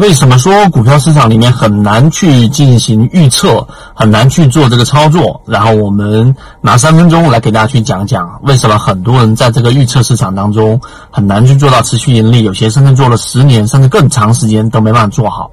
[0.00, 5.38] 为什么说股票市场里面很难去进行预测，很难去做这个操作？
[5.44, 15.50] 然后我们拿三分钟来给大家去讲讲，为什么很多人在这个预测市场当中很难去做到持续盈利，有些甚至做了十年甚至更长时间都没办法做好。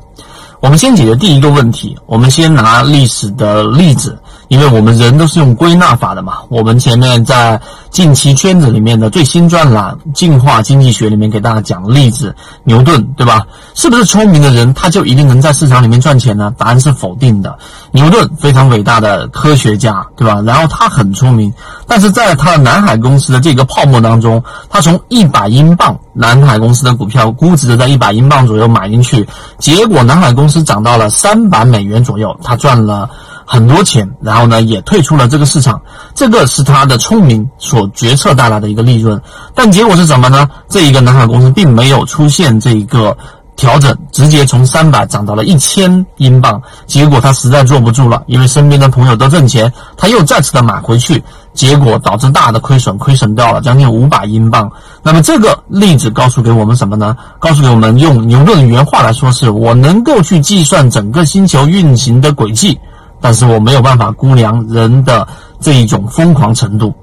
[0.62, 4.18] 我们先解决第一个问题，我们先拿历史的例子。
[4.48, 7.60] 因为我们人都是用归纳法的嘛，我们前面在
[7.90, 12.34] 近期圈子里面的最新专栏《进化经济学》里面给大家讲的例子，
[12.64, 13.46] 牛顿，对吧？
[13.74, 16.54] 是不是聪明的人他就一定能在市场里面赚钱呢？
[16.58, 17.58] 答案是否定的。
[17.92, 20.42] 牛顿非常伟大的科学家，对吧？
[20.46, 21.54] 然后他很聪明，
[21.86, 33.10] 但是在他的南海公司的这个泡沫当中，他从一百英镑南海公司的股票估值的在一百英镑左右买进去，结果南海公司涨到了三百美元左右，他赚了。
[33.50, 35.82] 很多钱，然后呢也退出了这个市场，
[36.14, 39.20] 这个是他的聪明所决策带来的一个利润。
[39.56, 40.50] 但结果是什么呢？
[40.68, 43.18] 这一个南海公司并没有出现这一个
[43.56, 46.62] 调整，直接从三百涨到了一千英镑。
[46.86, 54.70] 结果他实在坐不住了，因为身边的朋友都挣钱，他又再次的买回去，结果导致大的亏损，亏损掉了将近五百英镑。
[55.02, 57.16] 那么这个例子告诉给我们什么呢？
[57.40, 62.78] 告诉给我们用牛顿原话来说，是我能够去计算整个星球运行的轨迹。
[63.20, 65.28] 但是我没有办法估量人的
[65.60, 66.94] 这一种疯狂程度，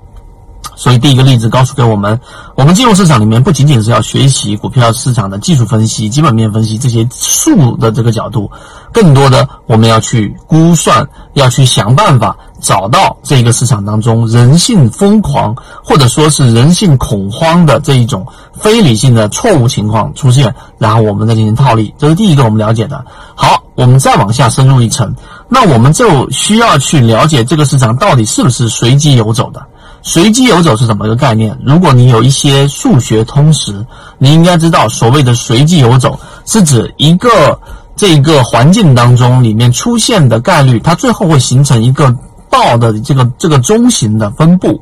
[0.85, 2.21] 所以第一个例子告诉给我们，
[2.57, 8.51] 我们进入市场里面不仅仅是要学习股票市场的技术分析、基本面分析这些数的这个角度，
[8.93, 23.03] 更多的我们要去估算，要去想办法找到这个市场当中人性疯狂或者说是人性恐慌的这一种非理性的错误情况出现，然后我们再进行套利，这是第一个我们了解的。
[23.35, 25.17] 好，我们再往下深入一层。
[25.49, 29.67] 那我们就需要去了解这个市场到底是不是随机游走的？
[30.07, 31.59] 随机游走是怎么个概念？
[31.65, 33.87] 如果你有一些数学通识，
[34.19, 37.59] 你应该知道，所谓的随机游走是指一个
[37.97, 42.15] 这个环境当中里面出现的概率，它最后会形成一个
[42.51, 44.79] 道的这个这个中型的分布。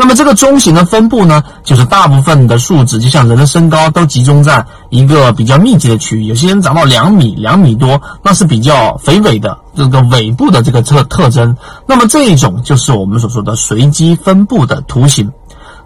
[0.00, 6.24] 那么这个中型的分布呢，就是大部分的数值，就像人的身高都集中在一个比较密集的区域。
[6.24, 11.54] 有些人长到两米、两米多，那是比较肥尾的这个尾部的这个特特征。
[11.86, 15.30] 那么这一种就是我们所说的随机分布的图形。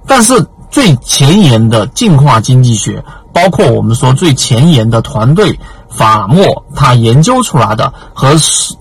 [0.06, 5.58] 但是最前沿的进化经济学，包括我们说最前沿的团队
[5.90, 8.34] 法莫他研究出来的和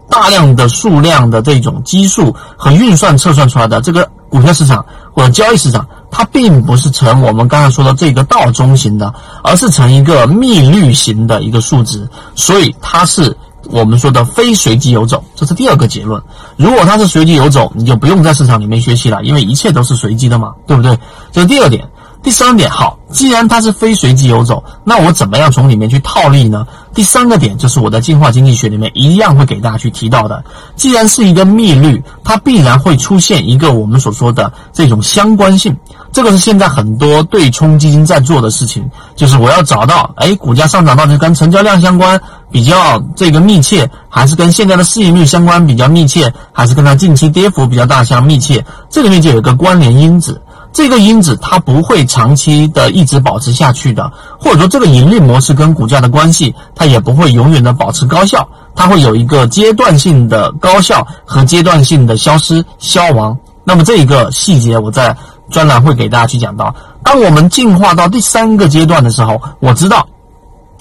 [0.07, 4.85] 大量的数量的这种基数和运算测算出来的这个股票市场。
[5.15, 9.13] 或者交易市场，它并不是呈我们刚才说的这个倒中型的，
[9.43, 13.37] 而是呈一个幂律型的一个数值，所以它是
[13.69, 16.19] 我们说的非随机游走，这是第二个结论。
[16.57, 20.97] 如果它是随机游走，你就不用在市场里面学习了，因为一切都是随机的嘛，对不对？
[21.31, 21.87] 这是第二点。
[22.23, 26.65] 第三点，好，既然它是非随机游走，那我怎么样从里面去套利呢？
[26.93, 30.41] 第三个点就是我在进化经济学里面一样会给大家去提到的。
[30.77, 35.75] 既然是一个幂律，它必然会出现一个我们所说的这种相关性。
[36.13, 48.63] 这个是现在很多对冲基金在做的事情，就是我要找到，哎，股价上涨到底跟成交量相关比较这个密切，还是跟现在的市盈率相关比较密切，还是跟它近期跌幅比较大相密切？
[48.89, 50.39] 这里面就有一个关联因子。
[50.73, 63.37] 这个因子它不会长期的一直保持下去的，或者说这个盈利模式跟股价的关系，它也不会永远的保持高效，它会有一个阶段性的高效和阶段性的消失消亡。
[63.63, 65.15] 那么这一个细节我在
[65.51, 66.75] 专栏会给大家去讲到。
[67.03, 70.07] 当我们进化到第三个阶段的时候，我知道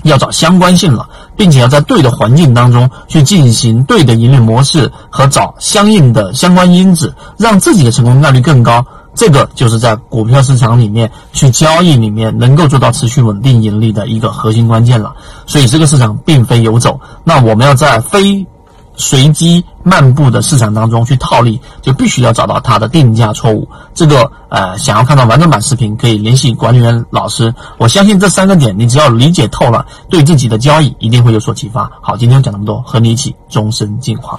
[0.04, 8.86] 要找相关性了，并且要在对的环境当中去进行对的盈利模式和找相应的相关因子，让自己的成功概率更高。
[9.14, 15.14] 这个就是在股票市场里面去交易里面能够做到持续稳定盈利的一个核心关键了。
[15.46, 18.46] 所以这个市场并非游走，那我们要在非
[18.94, 23.68] 随机漫步的市场当中去套利，就必须要找到它的定价错误。
[23.94, 27.54] 这个呃，想要看到完整版视频，可以联系管理员老师。
[27.78, 31.90] 我相信这三个点，你只要理解透了，对自己的交易一定会有所启发。
[32.02, 34.38] 好，今天就讲那么多，和你一起终身进化。